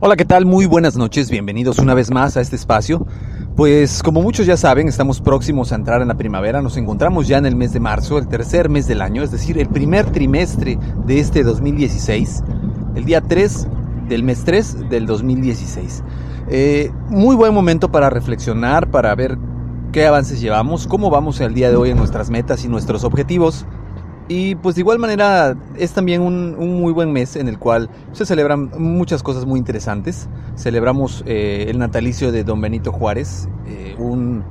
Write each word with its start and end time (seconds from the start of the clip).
Hola, 0.00 0.16
¿qué 0.16 0.24
tal? 0.24 0.44
Muy 0.44 0.66
buenas 0.66 0.96
noches, 0.96 1.30
bienvenidos 1.30 1.78
una 1.78 1.94
vez 1.94 2.10
más 2.10 2.36
a 2.36 2.40
este 2.40 2.56
espacio. 2.56 3.06
Pues 3.56 4.02
como 4.02 4.20
muchos 4.20 4.46
ya 4.46 4.56
saben, 4.56 4.88
estamos 4.88 5.20
próximos 5.20 5.72
a 5.72 5.76
entrar 5.76 6.02
en 6.02 6.08
la 6.08 6.16
primavera, 6.16 6.60
nos 6.60 6.76
encontramos 6.76 7.28
ya 7.28 7.38
en 7.38 7.46
el 7.46 7.56
mes 7.56 7.72
de 7.72 7.80
marzo, 7.80 8.18
el 8.18 8.28
tercer 8.28 8.68
mes 8.68 8.86
del 8.86 9.00
año, 9.00 9.22
es 9.22 9.30
decir, 9.30 9.58
el 9.58 9.68
primer 9.68 10.10
trimestre 10.10 10.78
de 11.06 11.20
este 11.20 11.42
2016, 11.44 12.42
el 12.96 13.04
día 13.04 13.20
3 13.20 13.68
del 14.08 14.24
mes 14.24 14.44
3 14.44 14.90
del 14.90 15.06
2016. 15.06 16.02
Eh, 16.48 16.90
muy 17.08 17.36
buen 17.36 17.54
momento 17.54 17.90
para 17.90 18.10
reflexionar, 18.10 18.90
para 18.90 19.14
ver 19.14 19.38
qué 19.92 20.06
avances 20.06 20.40
llevamos, 20.40 20.86
cómo 20.86 21.08
vamos 21.08 21.40
el 21.40 21.54
día 21.54 21.70
de 21.70 21.76
hoy 21.76 21.90
en 21.90 21.96
nuestras 21.96 22.28
metas 22.28 22.64
y 22.64 22.68
nuestros 22.68 23.04
objetivos. 23.04 23.64
Y 24.26 24.54
pues 24.54 24.74
de 24.74 24.80
igual 24.80 24.98
manera 24.98 25.54
es 25.76 25.92
también 25.92 26.22
un, 26.22 26.56
muy 26.80 26.92
buen 26.92 27.12
mes 27.12 27.36
en 27.36 27.46
el 27.46 27.58
cual 27.58 27.90
se 28.12 28.24
celebran 28.24 28.70
muchas 28.78 29.22
cosas 29.22 29.44
muy 29.44 29.58
interesantes. 29.58 30.28
Celebramos 30.56 31.22
eh, 31.26 31.66
el 31.68 31.78
natalicio 31.78 32.32
de 32.32 32.42
don 32.42 32.60
Benito 32.60 32.90
Juárez, 32.90 33.48
eh, 33.66 33.94
un 33.98 34.42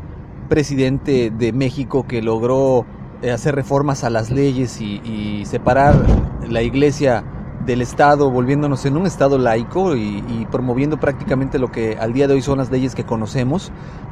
presidente 0.47 1.31
de 1.31 1.53
México 1.53 2.05
que 2.07 2.21
logró 2.21 2.85
eh, 3.23 3.31
hacer 3.31 3.55
reformas 3.55 4.03
a 4.03 4.11
las 4.11 4.29
leyes 4.29 4.79
y, 4.79 5.43
separar 5.45 5.95
la 6.49 6.61
iglesia 6.61 7.23
del 7.65 7.81
Estado, 7.81 8.29
volviéndonos 8.29 8.85
en 8.85 8.97
un 8.97 9.05
Estado 9.05 9.37
laico 9.37 9.95
y, 9.95 10.47
promoviendo 10.51 10.99
prácticamente 10.99 11.59
lo 11.59 11.71
que 11.71 11.97
al 11.97 12.13
día 12.13 12.27
de 12.27 12.35
hoy 12.35 12.41
son 12.41 12.57
las 12.57 12.69
leyes 12.69 12.95
que 12.95 13.05
conocemos. 13.05 13.71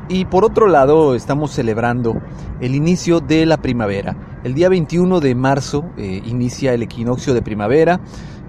Y 0.09 0.25
por 0.25 0.43
otro 0.43 0.67
lado, 0.67 1.15
estamos 1.15 1.51
celebrando 1.51 2.21
el 2.59 2.75
inicio 2.75 3.19
de 3.19 3.45
la 3.45 3.57
primavera. 3.57 4.15
El 4.43 4.53
día 4.53 4.69
21 4.69 5.19
de 5.19 5.35
marzo 5.35 5.85
eh, 5.97 6.21
inicia 6.25 6.73
el 6.73 6.81
equinoccio 6.81 7.33
de 7.33 7.41
primavera 7.41 8.01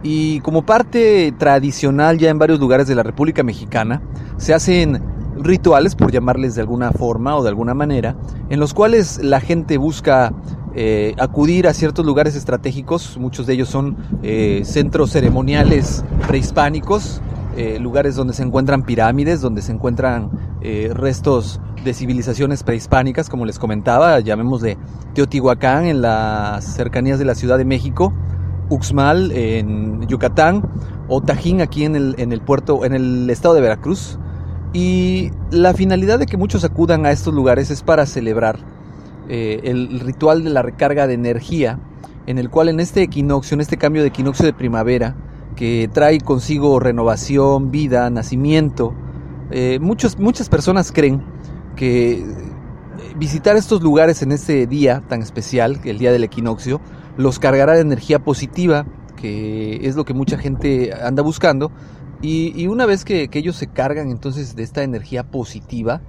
y 0.03 0.41
como 0.41 0.63
parte 0.63 1.33
tradicional 1.39 2.19
ya 2.19 2.31
en 2.31 2.39
varios 2.39 2.59
lugares 2.59 2.89
de 2.89 2.95
la 2.95 3.03
República 3.03 3.43
Mexicana 3.43 4.03
se 4.37 4.55
hacen 4.55 5.01
rituales, 5.37 5.95
por 5.95 6.13
llamarles 6.13 6.55
de 6.55 6.61
alguna 6.61 6.93
forma 6.93 7.37
o 7.37 7.43
de 7.43 7.49
alguna 7.49 7.75
manera, 7.75 8.17
en 8.51 8.61
los 8.61 8.75
cuales 8.75 9.19
la 9.23 9.41
gente 9.41 9.77
busca 9.79 10.33
eh, 10.75 11.15
acudir 11.19 11.67
a 11.69 11.75
ciertos 11.75 12.05
lugares 12.05 12.35
estratégicos, 12.35 13.17
muchos 13.19 13.47
de 13.47 13.55
ellos 13.55 13.69
son 13.69 13.97
eh, 14.23 14.63
centros 14.65 15.11
ceremoniales 15.11 16.05
prehispánicos, 16.27 17.21
lugares 17.81 18.17
donde 18.17 18.33
se 18.33 18.43
encuentran 18.43 18.83
pirámides, 18.83 19.43
donde 19.43 19.61
se 19.61 19.73
encuentran 19.73 20.31
restos 20.95 21.61
de 21.85 21.93
civilizaciones 21.93 22.63
prehispánicas, 22.63 23.29
como 23.29 23.45
les 23.45 23.59
comentaba, 23.59 24.21
llamemos 24.21 24.63
de 24.63 24.79
Teotihuacán 25.15 25.85
en 25.85 26.01
las 26.01 26.65
cercanías 26.65 27.19
de 27.19 27.27
la 27.27 27.35
Ciudad 27.35 27.59
de 27.59 27.67
México, 27.67 28.15
Uxmal 28.71 29.33
en 29.33 30.07
Yucatán 30.09 30.63
o 31.09 31.21
Tajín 31.21 31.61
aquí 31.61 31.85
en 31.85 31.95
el, 31.95 32.15
en 32.19 32.33
el 32.33 32.41
puerto, 32.41 32.85
en 32.85 32.95
el 32.95 33.29
estado 33.29 33.55
de 33.55 33.61
Veracruz. 33.61 34.19
Y 34.73 35.31
la 35.51 35.75
finalidad 35.75 36.19
de 36.19 36.27
que 36.27 36.39
muchos 36.39 36.65
acudan 36.65 37.05
a 37.05 37.11
estos 37.11 37.35
lugares 37.35 37.71
es 37.71 37.83
para 37.83 38.07
celebrar 38.07 38.59
eh, 39.29 39.61
el 39.65 40.01
ritual 40.01 40.45
de 40.45 40.51
la 40.51 40.63
recarga 40.63 41.07
de 41.07 41.15
energía, 41.15 41.79
en 42.27 42.39
el 42.39 42.51
cual 42.51 42.69
en 42.69 42.81
este 42.81 43.03
equinoccio, 43.03 43.55
en 43.55 43.61
este 43.61 43.77
cambio 43.77 44.03
de 44.03 44.09
equinoccio 44.09 44.45
de 44.45 44.53
primavera, 44.53 45.17
que 45.57 45.89
trae 45.93 46.21
consigo 46.21 46.81
renovación, 46.81 47.71
vida, 47.71 48.09
nacimiento, 48.11 48.95
eh, 49.51 49.79
muchos, 49.81 50.19
muchas 50.19 50.49
personas 50.49 50.93
creen 50.93 51.23
que 51.77 52.25
visitar 53.17 53.57
estos 53.57 53.83
lugares 53.83 54.23
en 54.23 54.33
este 54.33 54.67
día 54.67 55.03
tan 55.09 55.23
especial, 55.23 55.81
el 55.85 55.99
día 55.99 56.13
del 56.13 56.25
equinoccio, 56.25 56.81
los 57.17 57.39
cargará 57.39 57.75
de 57.75 57.81
energía 57.81 58.19
positiva, 58.21 58.87
que 59.17 59.87
es 59.87 59.97
lo 59.97 60.05
que 60.05 60.15
mucha 60.15 60.39
gente 60.39 60.93
anda 60.95 61.23
buscando. 61.23 61.71
Y, 62.23 62.69
una 62.69 62.87
vez 62.87 63.05
que, 63.05 63.29
ellos 63.33 63.57
se 63.57 63.67
cargan 63.67 64.11
entonces 64.11 64.55
de 64.55 64.63
esta 64.63 64.85
energía 64.85 65.25
positiva, 65.25 66.01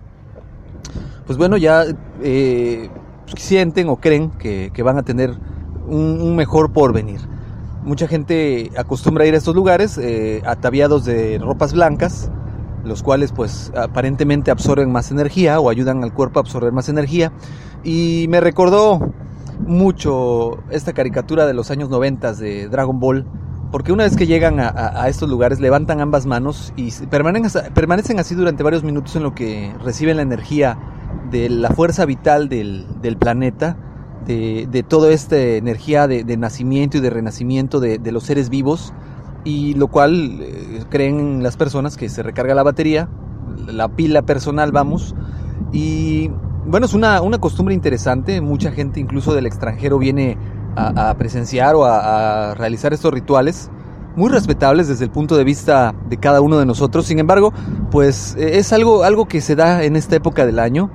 pues 1.25 1.40
bueno, 1.40 1.57
ya 1.57 1.85
eh, 2.22 2.90
sienten 3.38 3.89
o 3.89 3.97
creen 3.97 4.31
que, 4.31 4.71
van 4.83 4.97
a 4.97 5.03
tener 5.03 5.35
un, 5.88 6.35
mejor 6.35 6.71
porvenir. 6.71 7.21
Mucha 7.83 8.07
gente 8.07 8.71
acostumbra 8.77 9.25
a 9.25 9.27
ir 9.27 9.33
a 9.33 9.38
estos 9.38 9.55
lugares 9.55 9.97
eh, 9.97 10.41
ataviados 10.45 11.03
de 11.05 11.38
ropas 11.39 11.73
blancas, 11.73 12.31
los 12.83 13.03
cuales 13.03 13.31
pues 13.31 13.72
aparentemente 13.75 14.51
absorben 14.51 14.91
más 14.91 15.11
energía 15.11 15.59
o 15.59 15.69
ayudan 15.69 16.03
al 16.03 16.13
cuerpo 16.13 16.39
a 16.39 16.41
absorber 16.41 16.72
más 16.72 16.89
energía. 16.89 17.31
Y 17.83 18.27
me 18.29 18.39
recordó 18.39 19.13
mucho 19.59 20.59
esta 20.69 20.93
caricatura 20.93 21.45
de 21.45 21.53
los 21.53 21.72
años 21.72 21.89
90 21.89 22.33
de 22.33 22.69
Dragon 22.69 22.99
Ball, 22.99 23.25
porque 23.72 23.91
una 23.91 24.03
vez 24.03 24.16
que 24.16 24.27
llegan 24.27 24.59
a, 24.59 25.07
estos 25.07 25.29
lugares 25.29 25.59
levantan 25.59 25.99
ambas 25.99 26.25
manos 26.25 26.73
y 26.75 26.91
permanecen, 27.07 27.73
permanecen 27.73 28.19
así 28.19 28.35
durante 28.35 28.63
varios 28.63 28.83
minutos 28.83 29.16
en 29.16 29.23
lo 29.23 29.33
que 29.33 29.73
reciben 29.83 30.17
la 30.17 30.22
energía 30.22 30.77
de 31.31 31.50
la 31.50 31.69
fuerza 31.72 32.06
vital 32.06 32.50
del, 32.50 33.18
planeta, 33.19 33.78
de, 34.25 34.85
toda 34.88 35.12
esta 35.12 35.38
energía 35.38 36.07
de, 36.07 36.38
nacimiento 36.38 36.97
y 36.97 37.01
de 37.01 37.09
renacimiento 37.09 37.79
de, 37.79 37.97
de 37.97 38.12
los 38.12 38.24
seres 38.24 38.50
vivos 38.50 38.94
y 39.44 39.73
lo 39.73 39.88
cual 39.88 40.40
eh, 40.41 40.84
creen 40.90 41.44
las 41.44 41.57
personas 41.57 41.97
que 41.97 42.09
se 42.09 42.23
recarga 42.23 42.56
la 42.56 42.63
batería, 42.63 43.09
la 43.68 43.90
pila 43.90 44.22
personal, 44.23 44.72
vamos, 44.72 45.16
y 45.72 46.31
bueno, 46.66 46.85
es 46.85 46.94
una, 46.94 47.22
una 47.22 47.40
costumbre 47.40 47.73
interesante, 47.73 48.40
mucha 48.41 48.72
gente 48.72 49.00
incluso 49.00 49.34
del 49.34 49.46
extranjero 49.46 49.97
viene 49.97 50.38
a, 50.75 51.13
presenciar 51.18 51.75
o 51.75 51.85
a, 51.85 52.56
realizar 52.56 52.94
estos 52.94 53.13
rituales, 53.13 53.69
muy 54.16 54.29
respetables 54.29 54.88
desde 54.88 55.06
el 55.06 55.12
punto 55.12 55.35
de 55.35 55.44
vista 55.44 55.94
de 56.07 56.18
cada 56.18 56.41
uno 56.41 56.57
de 56.57 56.66
nosotros, 56.66 57.06
sin 57.06 57.19
embargo, 57.19 57.53
pues 57.91 58.35
eh, 58.38 58.57
es 58.57 58.72
algo, 58.72 59.03
algo 59.03 59.28
que 59.28 59.41
se 59.41 59.56
da 59.56 59.84
en 59.84 59.96
esta 59.96 60.16
época 60.16 60.46
del 60.46 60.59
año, 60.59 60.90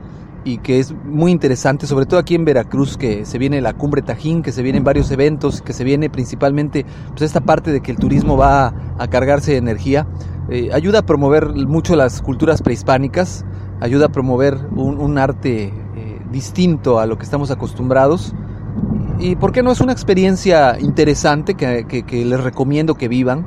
y 0.48 0.56
que 0.59 0.78
es 0.78 0.94
muy 1.04 1.31
interesante, 1.31 1.86
sobre 1.86 2.06
todo 2.06 2.19
aquí 2.19 2.34
en 2.34 2.47
Veracruz, 2.47 2.97
que 2.97 3.26
se 3.26 3.36
viene 3.36 3.60
la 3.60 3.75
cumbre 3.75 4.00
Tajín, 4.00 4.42
que 4.42 4.50
se 4.50 4.62
vienen 4.62 4.82
varios 4.82 5.10
eventos, 5.10 5.60
que 5.60 5.75
se 5.75 5.84
viene 5.84 6.09
principalmente 6.09 6.86
pues 7.10 7.22
esta 7.22 7.42
parte 7.42 7.70
de 7.70 7.82
que 7.82 7.91
el 7.91 7.98
turismo 7.98 8.38
va 8.38 8.72
a, 8.98 9.09
cargarse 9.09 9.53
de 9.53 9.59
energía, 9.59 10.06
eh, 10.48 10.70
ayuda 10.72 11.00
a 11.00 11.03
promover 11.03 11.48
mucho 11.54 11.97
las 11.97 12.22
culturas 12.22 12.62
prehispánicas, 12.62 13.45
ayuda 13.80 14.06
a 14.06 14.09
promover 14.09 14.56
un, 14.74 15.18
arte 15.18 15.65
eh, 15.65 16.18
distinto 16.33 16.98
a 16.98 17.04
lo 17.04 17.18
que 17.18 17.24
estamos 17.24 17.51
acostumbrados. 17.51 18.34
Y 19.18 19.36
por 19.36 19.53
qué 19.53 19.62
no 19.62 19.71
es 19.71 19.83
una 19.83 19.92
experiencia 19.92 20.78
interesante 20.80 21.56
que, 21.56 21.84
que 21.84 22.24
les 22.24 22.42
recomiendo 22.42 22.94
que 22.94 23.09
vivan, 23.09 23.47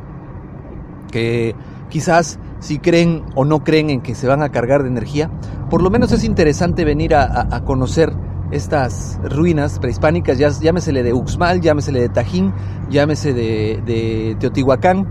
que 1.11 1.55
quizás 1.89 2.39
si 2.59 2.77
creen 2.77 3.23
o 3.35 3.43
no 3.43 3.63
creen 3.63 3.89
en 3.89 4.01
que 4.01 4.13
se 4.13 4.27
van 4.27 4.43
a 4.43 4.49
cargar 4.49 4.83
de 4.83 4.89
energía, 4.89 5.31
por 5.71 5.81
lo 5.81 5.89
menos 5.89 6.11
es 6.11 6.25
interesante 6.25 6.83
venir 6.83 7.15
a, 7.15 7.63
conocer 7.63 8.11
estas 8.51 9.17
ruinas 9.23 9.79
prehispánicas, 9.79 10.37
ya, 10.37 10.49
llámesele 10.49 11.01
de 11.01 11.13
Uxmal, 11.13 11.61
llámesele 11.61 12.01
de 12.01 12.09
Tajín, 12.09 12.53
llámese 12.89 13.33
de, 13.33 14.35
Teotihuacán, 14.37 15.07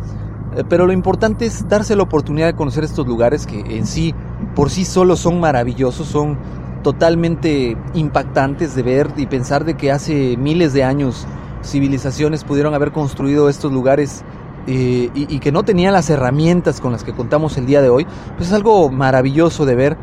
eh, 0.54 0.62
pero 0.68 0.86
lo 0.86 0.92
importante 0.92 1.46
es 1.46 1.66
darse 1.66 1.96
la 1.96 2.02
oportunidad 2.02 2.46
de 2.46 2.52
conocer 2.52 2.84
estos 2.84 3.06
lugares 3.06 3.46
que 3.46 3.58
en 3.58 3.86
sí, 3.86 4.14
por 4.54 4.68
sí 4.68 4.84
solos 4.84 5.20
son 5.20 5.40
maravillosos, 5.40 6.06
son 6.06 6.36
totalmente 6.82 7.78
impactantes 7.94 8.74
de 8.74 8.82
ver 8.82 9.08
y 9.16 9.26
pensar 9.26 9.64
de 9.64 9.78
que 9.78 9.90
hace 9.90 10.36
miles 10.36 10.74
de 10.74 10.84
años 10.84 11.26
civilizaciones 11.64 12.44
pudieron 12.44 12.74
haber 12.74 12.92
construido 12.92 13.48
estos 13.48 13.72
lugares 13.72 14.24
eh, 14.66 15.08
y, 15.14 15.38
que 15.38 15.52
no 15.52 15.62
tenía 15.62 15.90
las 15.90 16.10
herramientas 16.10 16.82
con 16.82 16.92
las 16.92 17.02
que 17.02 17.14
contamos 17.14 17.56
el 17.56 17.64
día 17.64 17.80
de 17.80 17.88
hoy, 17.88 18.06
pues 18.36 18.48
es 18.48 18.54
algo 18.54 18.90
maravilloso 18.90 19.64
de 19.64 19.74
ver 19.74 19.96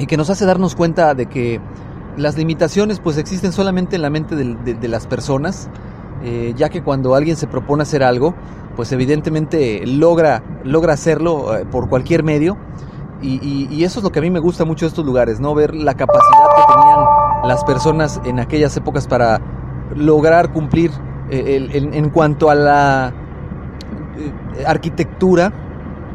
y 0.00 0.06
que 0.06 0.16
nos 0.16 0.30
hace 0.30 0.46
darnos 0.46 0.74
cuenta 0.74 1.14
de 1.14 1.26
que 1.26 1.60
las 2.16 2.36
limitaciones 2.36 3.00
pues 3.00 3.18
existen 3.18 3.52
solamente 3.52 3.96
en 3.96 4.02
la 4.02 4.10
mente 4.10 4.34
de, 4.34 4.88
las 4.88 5.06
personas, 5.06 5.68
eh, 6.24 6.54
ya 6.56 6.70
que 6.70 6.82
cuando 6.82 7.14
alguien 7.14 7.36
se 7.36 7.46
propone 7.46 7.82
hacer 7.82 8.02
algo, 8.02 8.34
pues 8.76 8.90
evidentemente 8.92 9.86
logra, 9.86 10.42
logra 10.64 10.94
hacerlo 10.94 11.54
eh, 11.56 11.66
por 11.70 11.88
cualquier 11.88 12.24
medio. 12.24 12.56
Y, 13.22 13.84
eso 13.84 14.00
es 14.00 14.04
lo 14.04 14.10
que 14.10 14.18
a 14.18 14.22
mí 14.22 14.30
me 14.30 14.38
gusta 14.38 14.64
mucho 14.64 14.86
de 14.86 14.88
estos 14.88 15.04
lugares, 15.04 15.40
¿no? 15.40 15.54
Ver 15.54 15.74
la 15.74 15.92
capacidad 15.92 16.46
que 16.56 16.72
tenían 16.72 17.48
las 17.48 17.62
personas 17.64 18.18
en 18.24 18.40
aquellas 18.40 18.74
épocas 18.78 19.06
para 19.06 19.42
lograr 19.94 20.52
cumplir 20.54 20.90
en 21.28 22.08
cuanto 22.08 22.48
a 22.48 22.54
la 22.54 23.12
eh, 24.16 24.64
arquitectura, 24.66 25.52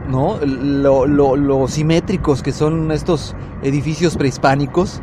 ¿no? 0.10 0.38
Lo, 0.46 1.68
simétricos 1.68 2.44
que 2.44 2.52
son 2.52 2.92
estos 2.92 3.36
edificios 3.64 4.18
prehispánicos. 4.18 5.02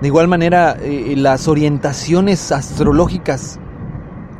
De 0.00 0.08
igual 0.08 0.28
manera, 0.28 0.76
eh, 0.80 1.14
las 1.16 1.48
orientaciones 1.48 2.52
astrológicas 2.52 3.58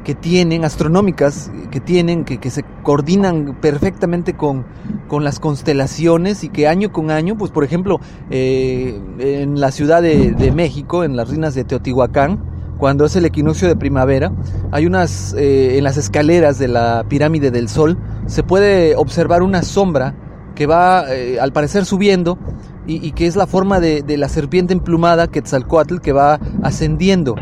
que 0.04 0.14
tienen, 0.14 0.64
astronómicas 0.64 1.50
que 1.70 1.80
tienen, 1.80 2.24
que, 2.24 2.50
se 2.50 2.62
coordinan 2.82 3.56
perfectamente 3.60 4.34
con, 4.34 4.64
con, 5.08 5.24
las 5.24 5.40
constelaciones 5.40 6.44
y 6.44 6.48
que 6.48 6.68
año 6.68 6.92
con 6.92 7.10
año, 7.10 7.36
pues 7.36 7.50
por 7.50 7.64
ejemplo, 7.64 8.00
eh, 8.30 9.00
en 9.18 9.58
la 9.58 9.72
Ciudad 9.72 10.02
de 10.02 10.52
México, 10.54 11.02
en 11.02 11.16
las 11.16 11.28
ruinas 11.28 11.54
de 11.54 11.64
Teotihuacán, 11.64 12.55
cuando 12.78 13.06
es 13.06 13.16
el 13.16 13.24
equinoccio 13.24 13.68
de 13.68 13.76
primavera, 13.76 14.32
hay 14.70 14.86
unas, 14.86 15.34
eh, 15.34 15.78
en 15.78 15.84
las 15.84 15.96
escaleras 15.96 16.58
de 16.58 16.68
la 16.68 17.04
pirámide 17.08 17.50
del 17.50 17.68
Sol, 17.68 17.98
se 18.26 18.42
puede 18.42 18.96
observar 18.96 19.42
una 19.42 19.62
sombra 19.62 20.14
que 20.54 20.66
va 20.66 21.04
eh, 21.14 21.38
al 21.40 21.52
parecer 21.52 21.84
subiendo 21.84 22.38
y, 22.86 23.12
que 23.12 23.26
es 23.26 23.34
la 23.34 23.46
forma 23.48 23.80
de, 23.80 24.04
la 24.16 24.28
serpiente 24.28 24.72
emplumada 24.72 25.26
Quetzalcoatl 25.26 25.98
que 25.98 26.12
va 26.12 26.38
ascendiendo. 26.62 27.34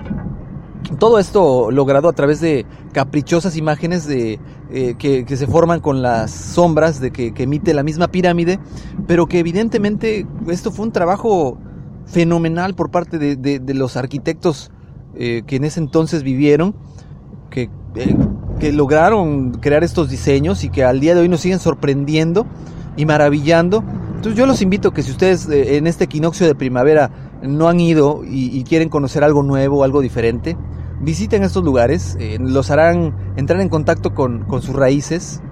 Todo 0.98 1.18
esto 1.18 1.70
logrado 1.70 2.08
a 2.08 2.12
través 2.12 2.40
de 2.40 2.64
caprichosas 2.92 3.56
imágenes 3.56 4.06
de, 4.06 4.40
eh, 4.70 4.94
que, 4.98 5.36
se 5.36 5.46
forman 5.46 5.80
con 5.80 6.00
las 6.00 6.30
sombras 6.30 7.00
de 7.00 7.10
que, 7.10 7.32
emite 7.36 7.74
la 7.74 7.82
misma 7.82 8.08
pirámide, 8.08 8.58
pero 9.06 9.26
que 9.26 9.38
evidentemente 9.38 10.26
esto 10.48 10.70
fue 10.70 10.86
un 10.86 10.92
trabajo 10.92 11.58
fenomenal 12.06 12.74
por 12.74 12.90
parte 12.90 13.18
de 13.18 13.74
los 13.74 13.96
arquitectos 13.96 14.70
eh, 15.16 15.42
que 15.46 15.56
en 15.56 15.64
ese 15.64 15.80
entonces 15.80 16.22
vivieron, 16.22 16.74
que, 17.50 17.70
eh, 17.94 18.16
que 18.58 18.72
lograron 18.72 19.52
crear 19.52 19.84
estos 19.84 20.10
diseños 20.10 20.64
y 20.64 20.70
que 20.70 20.82
al 20.84 20.98
día 20.98 21.14
de 21.14 21.20
hoy 21.20 21.28
nos 21.28 21.40
siguen 21.40 21.60
sorprendiendo 21.60 22.46
y 22.96 23.06
maravillando. 23.06 23.84
Entonces 24.08 24.34
yo 24.34 24.46
los 24.46 24.60
invito 24.60 24.92
que 24.92 25.02
si 25.02 25.12
ustedes 25.12 25.48
eh, 25.48 25.76
en 25.76 25.86
este 25.86 26.04
equinoccio 26.04 26.46
de 26.46 26.54
primavera 26.54 27.10
no 27.42 27.68
han 27.68 27.78
ido 27.78 28.22
y, 28.24 28.64
quieren 28.64 28.88
conocer 28.88 29.22
algo 29.22 29.42
nuevo, 29.42 29.84
algo 29.84 30.00
diferente, 30.00 30.56
visiten 31.00 31.42
estos 31.42 31.62
lugares, 31.62 32.16
los 32.40 32.70
harán 32.70 33.14
entrar 33.36 33.60
en 33.60 33.68
contacto 33.68 34.14
con, 34.14 34.44
con 34.44 34.62
sus 34.62 34.74
raíces. 34.74 35.42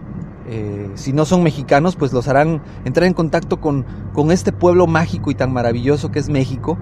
si 0.95 1.13
no 1.13 1.27
son 1.27 1.43
mexicanos, 1.43 1.97
pues 1.97 2.15
los 2.15 2.29
harán 2.29 2.63
entrar 2.87 3.07
en 3.07 3.13
contacto 3.13 3.61
con, 3.61 3.85
con 4.15 4.31
este 4.31 4.53
pueblo 4.53 4.87
mágico 4.87 5.31
y 5.31 5.35
tan 5.35 5.53
maravilloso 5.53 6.11
que 6.11 6.19
es 6.19 6.31
México, 6.31 6.79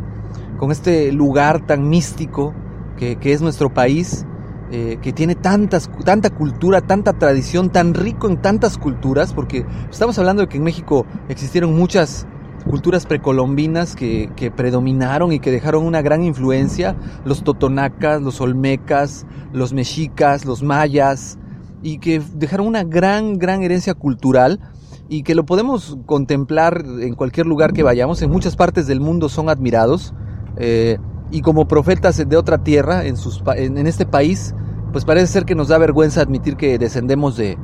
con 0.61 0.71
este 0.71 1.11
lugar 1.11 1.67
tan 1.67 1.89
místico, 1.89 2.55
que, 3.01 3.33
es 3.33 3.41
nuestro 3.41 3.73
país, 3.73 4.27
eh, 4.71 4.99
que 5.01 5.13
tiene 5.13 5.35
tantas, 5.35 5.91
tanta 6.05 6.29
cultura, 6.31 6.83
tanta 6.83 7.15
tradición, 7.15 7.71
tan 7.71 7.95
rico 7.95 8.29
en 8.29 8.43
tantas 8.43 8.77
culturas, 8.77 9.33
porque 9.33 9.65
estamos 9.91 10.19
hablando 10.19 10.43
de 10.43 10.49
que 10.49 10.59
en 10.59 10.65
México 10.65 11.07
existieron 11.29 11.75
muchas 11.75 12.27
culturas 12.69 13.07
precolombinas 13.07 13.97
que, 13.97 14.53
predominaron 14.55 15.33
y 15.33 15.41
que 15.41 15.51
dejaron 15.51 15.87
una 15.87 16.03
gran 16.03 16.23
influencia, 16.23 16.95
los 17.25 17.43
totonacas, 17.43 18.21
los 18.21 18.41
olmecas, 18.43 19.27
los 19.53 19.73
mexicas, 19.73 20.45
los 20.45 20.63
mayas, 20.63 21.39
y 21.83 21.99
que 21.99 22.21
dejaron 22.35 22.67
una 22.67 22.85
gran, 22.85 23.39
gran 23.39 23.63
herencia 23.63 23.95
cultural 23.95 24.61
y 25.09 25.23
que 25.23 25.35
lo 25.35 25.47
podemos 25.47 25.97
contemplar 26.05 26.85
en 27.01 27.15
cualquier 27.15 27.47
lugar 27.47 27.73
que 27.73 27.83
vayamos, 27.83 28.21
en 28.21 28.31
muchas 28.31 28.57
partes 28.57 28.87
del 28.87 29.01
mundo 29.01 29.31
son 29.31 29.49
admirados. 29.49 30.13
Eh, 30.57 30.99
y 31.31 31.43
como 31.43 31.69
profetas 31.69 32.29
de 32.29 32.37
otra 32.37 32.59
tierra 32.59 33.05
en, 33.05 33.17
sus, 33.17 33.43
en, 33.57 33.87
este 33.87 34.07
país, 34.07 34.55
pues 34.93 35.05
parece 35.05 35.27
ser 35.29 35.45
que 35.45 35.55
nos 35.55 35.69
da 35.69 35.79
vergüenza 35.79 36.21
admitir 36.21 36.57
que 36.57 36.79
descendemos 36.79 37.37
de, 37.37 37.57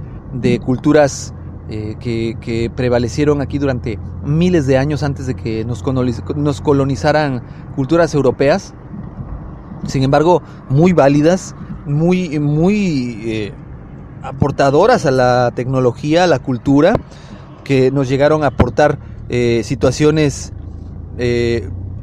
culturas 0.64 1.34
eh, 1.68 1.96
que, 1.98 2.70
prevalecieron 2.74 3.40
aquí 3.40 3.58
durante 3.58 3.98
miles 4.24 4.66
de 4.66 4.78
años 4.78 5.02
antes 5.02 5.26
de 5.26 5.34
que 5.34 5.64
nos, 5.64 5.84
nos 6.36 6.60
colonizaran 6.60 7.42
culturas 7.74 8.14
europeas. 8.14 8.74
Sin 9.86 10.02
embargo, 10.02 10.42
muy 10.68 10.92
válidas, 10.92 11.54
muy, 11.86 12.38
muy 12.38 13.18
eh, 13.24 13.52
aportadoras 14.22 15.06
a 15.06 15.10
la 15.10 15.52
tecnología, 15.54 16.24
a 16.24 16.26
la 16.26 16.38
cultura, 16.38 16.94
que 17.64 17.90
nos 17.90 18.08
llegaron 18.08 18.44
a 18.44 18.48
aportar 18.48 18.98
eh, 19.28 19.62
situaciones 19.64 20.52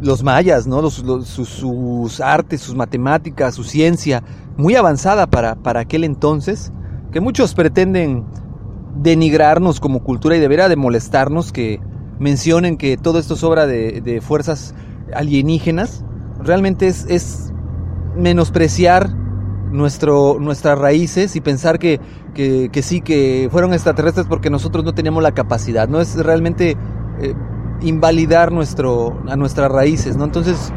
los 0.03 0.21
mayas, 0.21 0.67
¿no? 0.67 0.89
sus, 0.89 2.21
artes, 2.21 2.61
sus 2.61 2.75
matemáticas, 2.75 3.55
su 3.55 3.63
ciencia, 3.63 4.21
muy 4.57 4.75
avanzada 4.75 5.27
para, 5.27 5.55
para 5.55 5.79
aquel 5.79 6.03
entonces, 6.03 6.71
que 7.11 7.21
muchos 7.21 7.53
pretenden 7.53 8.25
denigrarnos 8.95 9.79
como 9.79 10.03
cultura 10.03 10.35
y 10.35 10.39
debería 10.39 10.67
de 10.67 10.75
molestarnos 10.75 11.51
que 11.51 11.79
mencionen 12.19 12.77
que 12.77 12.97
todo 12.97 13.17
esto 13.17 13.33
es 13.33 13.43
obra 13.43 13.65
de, 13.65 14.21
fuerzas 14.21 14.75
alienígenas. 15.15 16.03
Realmente 16.39 16.87
es, 16.87 17.05
es 17.07 17.53
menospreciar 18.15 19.09
nuestro, 19.71 20.37
nuestras 20.39 20.77
raíces 20.77 21.35
y 21.35 21.41
pensar 21.41 21.79
que, 21.79 21.99
que, 22.33 22.81
sí, 22.83 23.01
que 23.01 23.47
fueron 23.51 23.73
extraterrestres 23.73 24.27
porque 24.27 24.49
nosotros 24.49 24.83
no 24.83 24.93
teníamos 24.93 25.23
la 25.23 25.31
capacidad. 25.31 25.87
No 25.87 26.01
es 26.01 26.15
realmente 26.15 26.77
eh, 27.21 27.33
invalidar 27.83 28.51
nuestro, 28.51 29.21
a 29.27 29.35
nuestras 29.35 29.71
raíces, 29.71 30.17
¿no? 30.17 30.23
Entonces, 30.23 30.71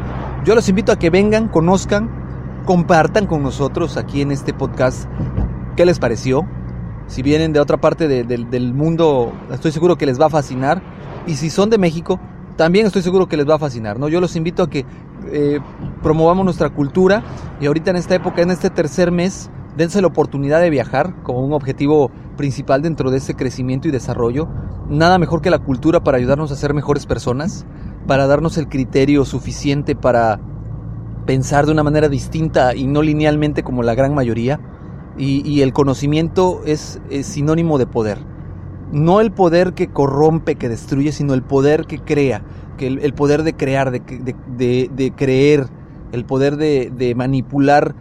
yo 0.45 0.55
los 0.55 0.69
invito 0.69 0.91
a 0.91 0.99
que 0.99 1.09
vengan, 1.09 1.47
conozcan, 1.47 2.09
compartan 2.65 3.25
con 3.25 3.41
nosotros 3.43 3.97
aquí 3.97 4.21
en 4.21 4.31
este 4.31 4.53
podcast 4.53 5.09
qué 5.75 5.85
les 5.85 5.99
pareció. 5.99 6.45
Si 7.07 7.21
vienen 7.21 7.53
de 7.53 7.59
otra 7.59 7.77
parte 7.77 8.07
del 8.07 8.73
mundo, 8.73 9.31
estoy 9.51 9.71
seguro 9.71 9.97
que 9.97 10.05
les 10.05 10.19
va 10.19 10.25
a 10.25 10.29
fascinar. 10.29 10.81
Y 11.25 11.35
si 11.35 11.49
son 11.49 11.69
de 11.69 11.77
México, 11.77 12.19
también 12.57 12.85
estoy 12.85 13.01
seguro 13.01 13.27
que 13.27 13.37
les 13.37 13.47
va 13.47 13.55
a 13.55 13.59
fascinar, 13.59 13.99
¿no? 13.99 14.09
Yo 14.09 14.19
los 14.19 14.35
invito 14.35 14.63
a 14.63 14.69
que 14.69 14.85
eh, 15.31 15.59
promovamos 16.01 16.43
nuestra 16.43 16.69
cultura 16.69 17.23
y 17.61 17.67
ahorita 17.67 17.91
en 17.91 17.97
esta 17.97 18.15
época, 18.15 18.41
en 18.41 18.51
este 18.51 18.69
tercer 18.69 19.11
mes, 19.11 19.49
dense 19.77 20.01
la 20.01 20.07
oportunidad 20.07 20.59
de 20.59 20.69
viajar 20.69 21.13
como 21.23 21.45
un 21.45 21.53
objetivo 21.53 22.11
principal 22.37 22.81
dentro 22.81 23.11
de 23.11 23.17
ese 23.17 23.35
crecimiento 23.35 23.89
y 23.89 23.91
desarrollo. 23.91 24.47
Nada 24.89 25.19
mejor 25.19 25.41
que 25.41 25.49
la 25.49 25.59
cultura 25.59 26.01
para 26.01 26.17
ayudarnos 26.17 26.51
a 26.51 26.55
ser 26.55 26.73
mejores 26.73 27.05
personas, 27.05 27.65
para 28.07 28.27
darnos 28.27 28.57
el 28.57 28.69
criterio 28.69 29.25
suficiente 29.25 29.95
para 29.95 30.39
pensar 31.25 31.65
de 31.65 31.73
una 31.73 31.83
manera 31.83 32.07
distinta 32.07 32.73
y 32.73 32.87
no 32.87 33.01
linealmente 33.01 33.61
como 33.61 33.83
la 33.83 33.93
gran 33.93 34.15
mayoría. 34.15 34.59
Y, 35.19 35.61
el 35.61 35.73
conocimiento 35.73 36.61
es, 36.65 37.01
sinónimo 37.23 37.79
de 37.79 37.87
poder. 37.87 38.19
No 38.91 39.19
el 39.19 39.31
poder 39.31 39.73
que 39.73 39.87
corrompe, 39.87 40.55
que 40.55 40.69
destruye, 40.69 41.11
sino 41.11 41.33
el 41.33 41.41
poder 41.41 41.87
que 41.87 41.97
crea, 41.97 42.43
que 42.77 42.85
el, 42.85 43.13
poder 43.15 43.41
de 43.41 43.55
crear, 43.55 43.91
de, 43.91 45.13
creer, 45.15 45.65
el 46.11 46.23
poder 46.23 46.55
de, 46.55 47.13
manipular 47.15 47.95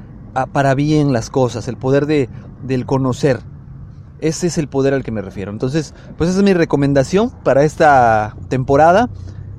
para 0.52 0.74
bien 0.74 1.14
las 1.14 1.30
cosas, 1.30 1.68
el 1.68 1.78
poder 1.78 2.04
de, 2.04 2.28
del 2.62 2.84
conocer. 2.84 3.40
Ese 4.20 4.46
es 4.46 4.58
el 4.58 4.68
poder 4.68 4.94
al 4.94 5.02
que 5.02 5.10
me 5.10 5.22
refiero. 5.22 5.50
Entonces, 5.50 5.94
pues 6.16 6.30
esa 6.30 6.38
es 6.38 6.44
mi 6.44 6.54
recomendación 6.54 7.30
para 7.44 7.64
esta 7.64 8.36
temporada, 8.48 9.10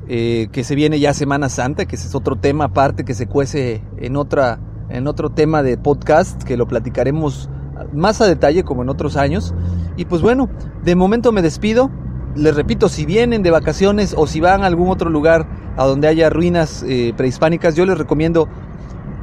eh, 0.07 0.47
que 0.51 0.63
se 0.63 0.75
viene 0.75 0.99
ya 0.99 1.13
Semana 1.13 1.49
Santa, 1.49 1.85
que 1.85 1.95
es 1.95 2.15
otro 2.15 2.37
tema 2.37 2.65
aparte 2.65 3.05
que 3.05 3.13
se 3.13 3.27
cuece 3.27 3.83
en, 3.97 4.15
otra, 4.15 4.59
en 4.89 5.07
otro 5.07 5.29
tema 5.29 5.63
de 5.63 5.77
podcast, 5.77 6.43
que 6.43 6.57
lo 6.57 6.67
platicaremos 6.67 7.49
más 7.93 8.21
a 8.21 8.25
detalle 8.25 8.63
como 8.63 8.83
en 8.83 8.89
otros 8.89 9.15
años. 9.17 9.53
Y 9.95 10.05
pues 10.05 10.21
bueno, 10.21 10.49
de 10.83 10.95
momento 10.95 11.31
me 11.31 11.41
despido. 11.41 11.91
Les 12.35 12.55
repito, 12.55 12.87
si 12.87 13.05
vienen 13.05 13.41
de 13.41 13.51
vacaciones 13.51 14.13
o 14.17 14.27
si 14.27 14.39
van 14.39 14.63
a 14.63 14.67
algún 14.67 14.89
otro 14.89 15.09
lugar 15.09 15.47
a 15.75 15.85
donde 15.85 16.07
haya 16.07 16.29
ruinas 16.29 16.83
eh, 16.87 17.13
prehispánicas, 17.17 17.75
yo 17.75 17.85
les 17.85 17.97
recomiendo 17.97 18.47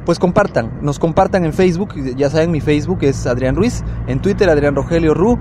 pues 0.05 0.19
compartan, 0.19 0.79
nos 0.81 0.99
compartan 0.99 1.45
en 1.45 1.53
Facebook, 1.53 1.95
ya 2.15 2.29
saben 2.29 2.51
mi 2.51 2.61
Facebook 2.61 2.99
es 3.01 3.25
Adrián 3.25 3.55
Ruiz, 3.55 3.83
en 4.07 4.21
Twitter 4.21 4.49
Adrián 4.49 4.75
Rogelio 4.75 5.13
Ru, 5.15 5.39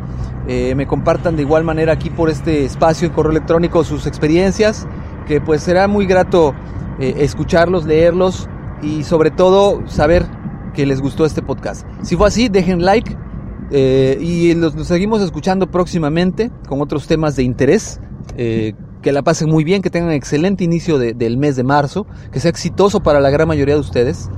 eh, 0.49 0.75
me 0.75 0.87
compartan 0.87 1.37
de 1.37 1.43
igual 1.43 1.65
manera 1.65 1.93
aquí 1.93 2.09
por 2.09 2.31
este 2.31 2.65
espacio 2.65 3.07
en 3.07 3.13
correo 3.13 3.33
electrónico 3.33 3.85
sus 3.85 4.07
experiencias, 4.07 4.87
que 5.27 5.41
pues 5.41 5.63
será 5.63 5.87
muy 5.87 6.07
grato 6.07 6.55
eh, 6.99 7.15
escucharlos, 7.19 7.85
leerlos 7.85 8.49
y 8.83 9.05
sobre 9.05 9.31
todo 9.31 9.87
saber 9.87 10.25
que 10.73 10.87
les 10.87 11.01
gustó 11.01 11.27
este 11.27 11.43
podcast. 11.43 11.87
Si 12.03 12.17
fue 12.17 12.29
así, 12.29 12.49
dejen 12.49 12.85
like, 12.85 13.17
Eh, 13.71 14.19
y 14.21 14.55
los, 14.55 14.75
nos 14.75 14.89
seguimos 14.89 15.23
escuchando 15.23 15.67
próximamente 15.67 16.51
con 16.69 16.83
otros 16.83 17.07
temas 17.07 17.35
de 17.35 17.43
interés. 17.43 17.99
Que 18.37 19.13
la 19.13 19.23
pasen 19.23 19.51
muy 19.51 19.65
bien, 19.65 19.83
que 19.83 19.91
tengan 19.91 20.13
excelente 20.13 20.65
inicio 20.65 20.99
de, 20.99 21.13
del 21.13 21.37
mes 21.37 21.57
de 21.57 21.63
marzo, 21.63 22.07
que 22.31 22.41
sea 22.41 22.51
exitoso 22.51 23.01
para 23.01 23.21
la 23.21 23.31
gran 23.31 23.47
mayoría 23.49 23.75
de 23.75 23.81
ustedes 23.81 24.31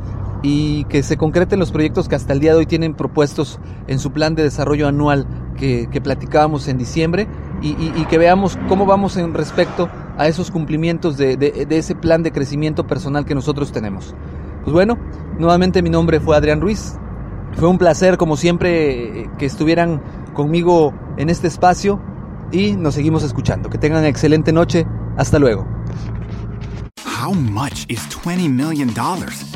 y 0.43 0.85
que 0.85 1.03
se 1.03 1.17
concreten 1.17 1.59
los 1.59 1.73
proyectos 1.73 2.09
que 2.09 2.15
hasta 2.15 2.33
el 2.33 2.41
día 2.41 2.53
de 2.53 2.59
hoy 2.59 2.67
tienen 2.67 2.95
propuestos 2.95 3.59
en 3.87 3.99
su 3.99 4.13
plan 4.13 4.35
de 4.35 4.43
desarrollo 4.43 4.89
anual 4.89 5.27
que, 5.57 5.89
que 5.91 6.01
platicábamos 6.01 6.69
en 6.69 6.79
diciembre 6.79 7.27
y, 7.63 7.69
y, 7.71 7.93
y, 7.97 8.05
que 8.05 8.19
veamos 8.19 8.59
cómo 8.69 8.85
vamos 8.85 9.17
en 9.17 9.33
respecto 9.33 9.89
a 10.19 10.29
esos 10.29 10.51
cumplimientos 10.51 11.17
de, 11.17 11.37
de, 11.37 11.67
de 11.67 11.79
ese 11.79 11.95
plan 11.95 12.23
de 12.23 12.33
crecimiento 12.33 12.87
personal 12.87 13.25
que 13.25 13.35
nosotros 13.35 13.73
tenemos. 13.73 14.15
Pues 14.63 14.75
bueno, 14.75 14.99
nuevamente 15.39 15.81
mi 15.81 15.91
nombre 15.91 16.21
fue 16.21 16.37
Adrián 16.37 16.61
Ruiz. 16.61 16.97
Fue 17.55 17.69
un 17.69 17.79
placer, 17.79 18.19
como 18.19 18.37
siempre, 18.37 19.31
que 19.39 19.47
estuvieran 19.47 20.03
conmigo 20.35 20.93
en 21.17 21.31
este 21.31 21.47
espacio 21.47 22.01
y 22.53 22.73
nos 22.73 22.95
seguimos 22.95 23.23
escuchando. 23.23 23.71
Que 23.71 23.79
tengan 23.79 24.05
excelente 24.05 24.53
noche. 24.53 24.87
Hasta 25.17 25.39
luego. 25.39 25.67
How 27.19 27.33
much 27.33 27.87
is 27.89 28.07
20 28.23 28.49
million 28.51 28.93
dollars? 28.93 29.56